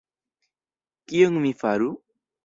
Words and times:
Kion 1.11 1.37
mi 1.43 1.51
faru? 1.59 1.91